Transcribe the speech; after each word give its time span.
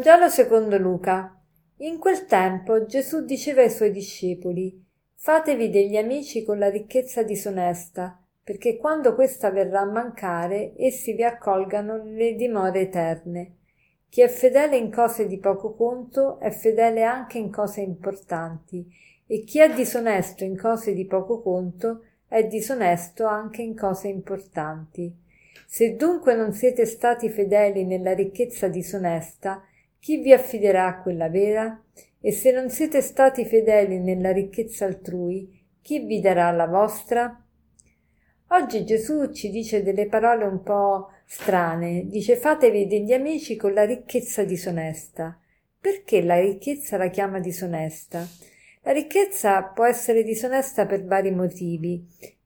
Vangelo 0.00 0.30
secondo 0.30 0.78
Luca. 0.78 1.38
In 1.80 1.98
quel 1.98 2.24
tempo 2.24 2.86
Gesù 2.86 3.26
diceva 3.26 3.60
ai 3.60 3.68
suoi 3.68 3.90
discepoli 3.90 4.82
Fatevi 5.14 5.68
degli 5.68 5.98
amici 5.98 6.42
con 6.42 6.58
la 6.58 6.70
ricchezza 6.70 7.22
disonesta, 7.22 8.18
perché 8.42 8.78
quando 8.78 9.14
questa 9.14 9.50
verrà 9.50 9.80
a 9.80 9.90
mancare, 9.90 10.72
essi 10.78 11.12
vi 11.12 11.22
accolgano 11.22 12.02
nelle 12.02 12.34
dimore 12.34 12.80
eterne. 12.80 13.56
Chi 14.08 14.22
è 14.22 14.28
fedele 14.28 14.78
in 14.78 14.90
cose 14.90 15.26
di 15.26 15.38
poco 15.38 15.74
conto 15.74 16.38
è 16.40 16.50
fedele 16.50 17.02
anche 17.02 17.36
in 17.36 17.50
cose 17.50 17.82
importanti, 17.82 18.90
e 19.26 19.44
chi 19.44 19.60
è 19.60 19.70
disonesto 19.70 20.44
in 20.44 20.56
cose 20.56 20.94
di 20.94 21.04
poco 21.04 21.42
conto 21.42 22.04
è 22.26 22.46
disonesto 22.46 23.26
anche 23.26 23.60
in 23.60 23.76
cose 23.76 24.08
importanti. 24.08 25.14
Se 25.66 25.94
dunque 25.94 26.34
non 26.34 26.54
siete 26.54 26.86
stati 26.86 27.28
fedeli 27.28 27.84
nella 27.84 28.14
ricchezza 28.14 28.66
disonesta, 28.66 29.62
chi 30.00 30.16
vi 30.16 30.32
affiderà 30.32 31.00
quella 31.02 31.28
vera? 31.28 31.80
E 32.20 32.32
se 32.32 32.50
non 32.50 32.70
siete 32.70 33.02
stati 33.02 33.44
fedeli 33.44 34.00
nella 34.00 34.32
ricchezza 34.32 34.86
altrui, 34.86 35.60
chi 35.82 36.00
vi 36.00 36.20
darà 36.20 36.50
la 36.50 36.66
vostra? 36.66 37.44
Oggi 38.48 38.84
Gesù 38.84 39.30
ci 39.30 39.50
dice 39.50 39.82
delle 39.82 40.06
parole 40.06 40.44
un 40.44 40.62
po' 40.62 41.10
strane. 41.24 42.06
Dice 42.06 42.36
fatevi 42.36 42.86
degli 42.86 43.12
amici 43.12 43.56
con 43.56 43.72
la 43.72 43.84
ricchezza 43.84 44.42
disonesta. 44.42 45.38
Perché 45.78 46.22
la 46.22 46.40
ricchezza 46.40 46.96
la 46.96 47.08
chiama 47.08 47.38
disonesta? 47.38 48.26
La 48.82 48.92
ricchezza 48.92 49.62
può 49.62 49.84
essere 49.84 50.24
disonesta 50.24 50.86
per 50.86 51.04
vari 51.04 51.30
motivi. 51.30 52.04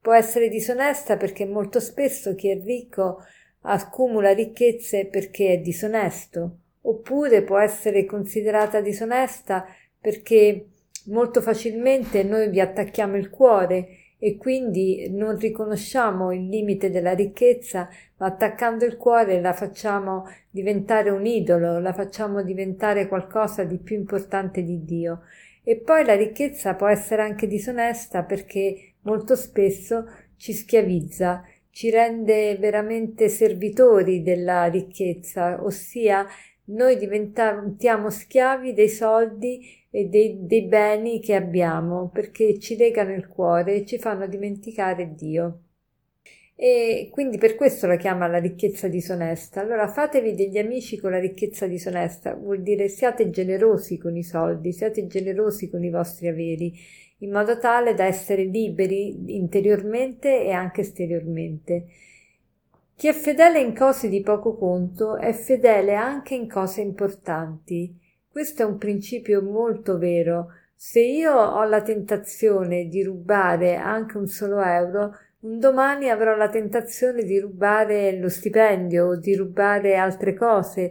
Può 0.00 0.12
essere 0.12 0.48
disonesta 0.48 1.16
perché 1.16 1.46
molto 1.46 1.80
spesso 1.80 2.34
chi 2.34 2.50
è 2.50 2.60
ricco 2.60 3.22
accumula 3.62 4.32
ricchezze 4.32 5.06
perché 5.06 5.54
è 5.54 5.58
disonesto, 5.58 6.58
oppure 6.88 7.42
può 7.42 7.58
essere 7.58 8.04
considerata 8.04 8.80
disonesta 8.80 9.66
perché 10.00 10.66
molto 11.06 11.40
facilmente 11.40 12.22
noi 12.22 12.48
vi 12.48 12.60
attacchiamo 12.60 13.16
il 13.16 13.30
cuore 13.30 13.88
e 14.18 14.36
quindi 14.36 15.10
non 15.10 15.36
riconosciamo 15.36 16.32
il 16.32 16.48
limite 16.48 16.90
della 16.90 17.12
ricchezza, 17.12 17.88
ma 18.16 18.26
attaccando 18.26 18.84
il 18.84 18.96
cuore 18.96 19.40
la 19.40 19.52
facciamo 19.52 20.24
diventare 20.48 21.10
un 21.10 21.26
idolo, 21.26 21.78
la 21.80 21.92
facciamo 21.92 22.42
diventare 22.42 23.08
qualcosa 23.08 23.64
di 23.64 23.78
più 23.78 23.94
importante 23.96 24.62
di 24.62 24.84
Dio. 24.84 25.22
E 25.62 25.76
poi 25.76 26.04
la 26.04 26.14
ricchezza 26.14 26.74
può 26.74 26.86
essere 26.86 27.22
anche 27.22 27.46
disonesta 27.46 28.22
perché 28.22 28.94
molto 29.02 29.36
spesso 29.36 30.08
ci 30.36 30.52
schiavizza, 30.52 31.44
ci 31.70 31.90
rende 31.90 32.56
veramente 32.56 33.28
servitori 33.28 34.22
della 34.22 34.64
ricchezza, 34.66 35.62
ossia 35.62 36.26
noi 36.66 36.96
diventiamo 36.96 38.10
schiavi 38.10 38.72
dei 38.72 38.88
soldi 38.88 39.84
e 39.90 40.06
dei, 40.06 40.46
dei 40.46 40.62
beni 40.62 41.20
che 41.20 41.34
abbiamo 41.34 42.10
perché 42.12 42.58
ci 42.58 42.76
legano 42.76 43.12
il 43.12 43.28
cuore 43.28 43.74
e 43.74 43.86
ci 43.86 43.98
fanno 43.98 44.26
dimenticare 44.26 45.14
Dio. 45.14 45.60
E 46.58 47.10
quindi 47.12 47.36
per 47.36 47.54
questo 47.54 47.86
la 47.86 47.96
chiama 47.96 48.26
la 48.26 48.38
ricchezza 48.38 48.88
disonesta. 48.88 49.60
Allora 49.60 49.88
fatevi 49.88 50.34
degli 50.34 50.56
amici 50.56 50.96
con 50.96 51.10
la 51.10 51.20
ricchezza 51.20 51.66
disonesta, 51.66 52.34
vuol 52.34 52.62
dire 52.62 52.88
siate 52.88 53.28
generosi 53.28 53.98
con 53.98 54.16
i 54.16 54.22
soldi, 54.22 54.72
siate 54.72 55.06
generosi 55.06 55.68
con 55.68 55.84
i 55.84 55.90
vostri 55.90 56.28
averi, 56.28 56.72
in 57.18 57.30
modo 57.30 57.58
tale 57.58 57.92
da 57.94 58.04
essere 58.06 58.44
liberi 58.44 59.34
interiormente 59.36 60.44
e 60.44 60.50
anche 60.50 60.80
esteriormente. 60.80 61.86
Chi 62.98 63.08
è 63.08 63.12
fedele 63.12 63.60
in 63.60 63.74
cose 63.74 64.08
di 64.08 64.22
poco 64.22 64.56
conto 64.56 65.18
è 65.18 65.34
fedele 65.34 65.94
anche 65.94 66.34
in 66.34 66.48
cose 66.48 66.80
importanti. 66.80 67.94
Questo 68.26 68.62
è 68.62 68.64
un 68.64 68.78
principio 68.78 69.42
molto 69.42 69.98
vero. 69.98 70.46
Se 70.74 71.00
io 71.00 71.34
ho 71.34 71.62
la 71.64 71.82
tentazione 71.82 72.86
di 72.86 73.02
rubare 73.02 73.76
anche 73.76 74.16
un 74.16 74.26
solo 74.28 74.62
euro, 74.62 75.14
un 75.40 75.58
domani 75.58 76.08
avrò 76.08 76.34
la 76.36 76.48
tentazione 76.48 77.22
di 77.24 77.38
rubare 77.38 78.18
lo 78.18 78.30
stipendio 78.30 79.08
o 79.08 79.16
di 79.16 79.36
rubare 79.36 79.96
altre 79.96 80.32
cose. 80.32 80.90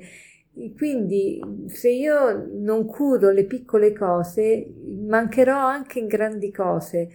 Quindi 0.78 1.42
se 1.70 1.90
io 1.90 2.48
non 2.54 2.86
curo 2.86 3.32
le 3.32 3.46
piccole 3.46 3.94
cose, 3.94 4.72
mancherò 5.08 5.58
anche 5.58 5.98
in 5.98 6.06
grandi 6.06 6.52
cose. 6.52 7.10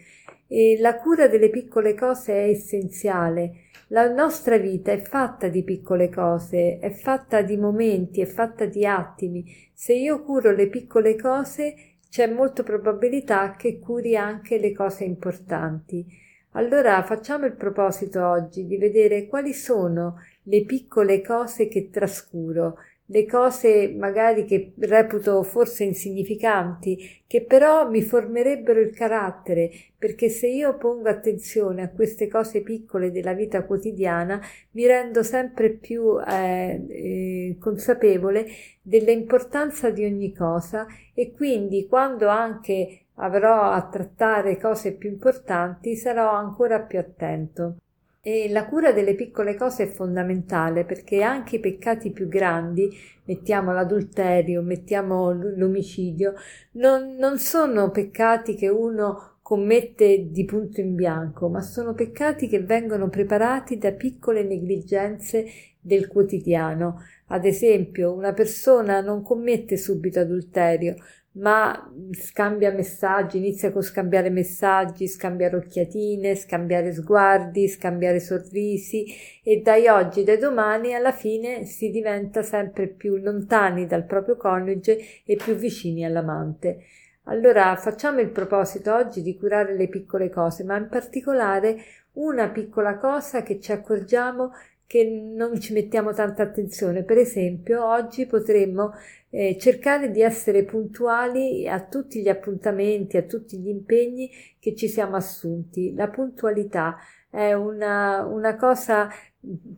E 0.48 0.78
la 0.80 0.96
cura 0.96 1.28
delle 1.28 1.48
piccole 1.48 1.94
cose 1.94 2.32
è 2.32 2.48
essenziale. 2.48 3.68
La 3.92 4.08
nostra 4.08 4.56
vita 4.56 4.92
è 4.92 5.00
fatta 5.00 5.48
di 5.48 5.64
piccole 5.64 6.10
cose, 6.10 6.78
è 6.78 6.90
fatta 6.90 7.42
di 7.42 7.56
momenti, 7.56 8.20
è 8.20 8.24
fatta 8.24 8.64
di 8.64 8.86
attimi. 8.86 9.44
Se 9.72 9.92
io 9.92 10.22
curo 10.22 10.52
le 10.52 10.68
piccole 10.68 11.16
cose, 11.16 11.74
c'è 12.08 12.28
molta 12.28 12.62
probabilità 12.62 13.56
che 13.56 13.80
curi 13.80 14.16
anche 14.16 14.58
le 14.58 14.72
cose 14.72 15.02
importanti. 15.02 16.06
Allora 16.52 17.02
facciamo 17.02 17.46
il 17.46 17.54
proposito 17.54 18.24
oggi 18.24 18.64
di 18.64 18.76
vedere 18.76 19.26
quali 19.26 19.52
sono 19.52 20.18
le 20.44 20.64
piccole 20.64 21.20
cose 21.20 21.66
che 21.66 21.90
trascuro, 21.90 22.76
le 23.10 23.26
cose 23.26 23.92
magari 23.96 24.44
che 24.44 24.72
reputo 24.78 25.42
forse 25.42 25.82
insignificanti, 25.84 27.22
che 27.26 27.42
però 27.42 27.88
mi 27.88 28.02
formerebbero 28.02 28.80
il 28.80 28.94
carattere, 28.94 29.70
perché 29.98 30.28
se 30.28 30.46
io 30.46 30.76
pongo 30.76 31.08
attenzione 31.08 31.82
a 31.82 31.90
queste 31.90 32.28
cose 32.28 32.62
piccole 32.62 33.10
della 33.10 33.32
vita 33.32 33.64
quotidiana, 33.64 34.40
mi 34.72 34.86
rendo 34.86 35.24
sempre 35.24 35.70
più 35.70 36.20
eh, 36.20 36.86
eh, 36.88 37.56
consapevole 37.58 38.46
dell'importanza 38.80 39.90
di 39.90 40.04
ogni 40.04 40.32
cosa 40.32 40.86
e 41.12 41.32
quindi 41.32 41.86
quando 41.88 42.28
anche 42.28 43.06
avrò 43.14 43.72
a 43.72 43.88
trattare 43.88 44.56
cose 44.56 44.92
più 44.92 45.10
importanti 45.10 45.96
sarò 45.96 46.32
ancora 46.32 46.80
più 46.80 46.98
attento. 46.98 47.76
E 48.22 48.50
la 48.50 48.66
cura 48.66 48.92
delle 48.92 49.14
piccole 49.14 49.54
cose 49.54 49.84
è 49.84 49.86
fondamentale 49.86 50.84
perché 50.84 51.22
anche 51.22 51.56
i 51.56 51.60
peccati 51.60 52.10
più 52.10 52.28
grandi, 52.28 52.90
mettiamo 53.24 53.72
l'adulterio, 53.72 54.60
mettiamo 54.60 55.32
l'omicidio, 55.32 56.34
non, 56.72 57.14
non 57.14 57.38
sono 57.38 57.90
peccati 57.90 58.56
che 58.56 58.68
uno 58.68 59.38
commette 59.40 60.30
di 60.30 60.44
punto 60.44 60.82
in 60.82 60.94
bianco, 60.94 61.48
ma 61.48 61.62
sono 61.62 61.94
peccati 61.94 62.46
che 62.46 62.60
vengono 62.62 63.08
preparati 63.08 63.78
da 63.78 63.92
piccole 63.92 64.42
negligenze 64.42 65.46
del 65.80 66.06
quotidiano. 66.06 67.02
Ad 67.28 67.46
esempio, 67.46 68.12
una 68.12 68.34
persona 68.34 69.00
non 69.00 69.22
commette 69.22 69.78
subito 69.78 70.20
adulterio, 70.20 70.94
ma 71.32 71.92
scambia 72.12 72.72
messaggi, 72.72 73.38
inizia 73.38 73.70
con 73.70 73.82
scambiare 73.82 74.30
messaggi, 74.30 75.06
scambiare 75.06 75.56
occhiatine, 75.56 76.34
scambiare 76.34 76.92
sguardi, 76.92 77.68
scambiare 77.68 78.18
sorrisi 78.18 79.06
e 79.42 79.60
dai 79.60 79.86
oggi, 79.86 80.24
dai 80.24 80.38
domani, 80.38 80.94
alla 80.94 81.12
fine 81.12 81.64
si 81.64 81.90
diventa 81.90 82.42
sempre 82.42 82.88
più 82.88 83.16
lontani 83.16 83.86
dal 83.86 84.04
proprio 84.04 84.36
coniuge 84.36 84.98
e 85.24 85.36
più 85.36 85.54
vicini 85.54 86.04
all'amante. 86.04 86.84
Allora 87.24 87.76
facciamo 87.76 88.18
il 88.20 88.30
proposito 88.30 88.92
oggi 88.92 89.22
di 89.22 89.36
curare 89.36 89.76
le 89.76 89.88
piccole 89.88 90.30
cose, 90.30 90.64
ma 90.64 90.76
in 90.76 90.88
particolare 90.88 91.76
una 92.12 92.48
piccola 92.48 92.98
cosa 92.98 93.42
che 93.42 93.60
ci 93.60 93.70
accorgiamo 93.70 94.50
che 94.90 95.04
non 95.04 95.60
ci 95.60 95.72
mettiamo 95.72 96.12
tanta 96.12 96.42
attenzione. 96.42 97.04
Per 97.04 97.16
esempio, 97.16 97.86
oggi 97.86 98.26
potremmo 98.26 98.92
eh, 99.28 99.56
cercare 99.56 100.10
di 100.10 100.20
essere 100.20 100.64
puntuali 100.64 101.68
a 101.68 101.80
tutti 101.86 102.20
gli 102.20 102.28
appuntamenti, 102.28 103.16
a 103.16 103.22
tutti 103.22 103.56
gli 103.56 103.68
impegni 103.68 104.28
che 104.58 104.74
ci 104.74 104.88
siamo 104.88 105.14
assunti. 105.14 105.94
La 105.94 106.08
puntualità 106.08 106.96
è 107.30 107.52
una, 107.52 108.24
una 108.24 108.56
cosa 108.56 109.08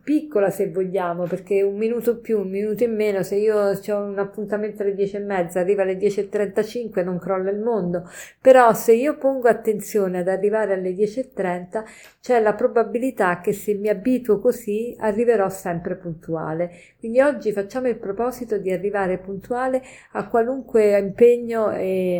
piccola 0.03 0.49
se 0.49 0.69
vogliamo, 0.69 1.23
perché 1.23 1.61
un 1.61 1.77
minuto 1.77 2.19
più, 2.19 2.39
un 2.39 2.49
minuto 2.49 2.83
in 2.83 2.93
meno, 2.93 3.23
se 3.23 3.37
io 3.37 3.55
ho 3.57 4.03
un 4.03 4.19
appuntamento 4.19 4.83
alle 4.83 4.93
dieci 4.93 5.15
e 5.15 5.19
mezza, 5.19 5.61
arriva 5.61 5.83
alle 5.83 5.95
dieci 5.95 6.19
e 6.19 6.27
trentacinque, 6.27 7.01
non 7.01 7.17
crolla 7.17 7.49
il 7.49 7.59
mondo, 7.59 8.09
però 8.41 8.73
se 8.73 8.93
io 8.93 9.17
pongo 9.17 9.47
attenzione 9.47 10.19
ad 10.19 10.27
arrivare 10.27 10.73
alle 10.73 10.93
dieci 10.93 11.21
e 11.21 11.31
trenta, 11.33 11.85
c'è 12.19 12.41
la 12.41 12.53
probabilità 12.55 13.39
che 13.39 13.53
se 13.53 13.73
mi 13.75 13.87
abituo 13.87 14.39
così 14.39 14.95
arriverò 14.99 15.47
sempre 15.47 15.95
puntuale. 15.95 16.71
Quindi 16.99 17.21
oggi 17.21 17.53
facciamo 17.53 17.87
il 17.87 17.97
proposito 17.97 18.57
di 18.57 18.71
arrivare 18.71 19.17
puntuale 19.17 19.81
a 20.11 20.27
qualunque 20.27 20.97
impegno 20.99 21.67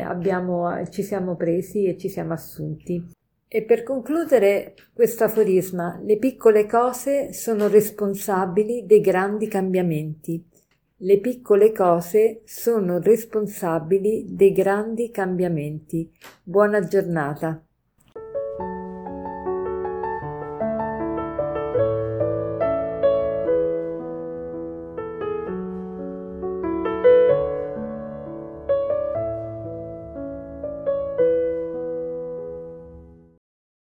abbiamo, 0.02 0.88
ci 0.90 1.04
siamo 1.04 1.36
presi 1.36 1.88
e 1.88 1.98
ci 1.98 2.08
siamo 2.08 2.32
assunti. 2.32 3.22
E 3.56 3.62
per 3.62 3.84
concludere 3.84 4.74
questo 4.96 5.26
aforisma, 5.26 6.02
le 6.04 6.18
piccole 6.18 6.66
cose 6.66 7.34
sono 7.34 7.68
responsabili 7.68 8.88
dei 8.88 9.00
grandi 9.00 9.48
cambiamenti. 9.48 10.44
Le 10.98 11.20
piccole 11.20 11.72
cose 11.72 12.42
sono 12.46 12.98
responsabili 12.98 14.26
dei 14.30 14.54
grandi 14.54 15.12
cambiamenti. 15.12 16.12
Buona 16.42 16.80
giornata. 16.80 17.64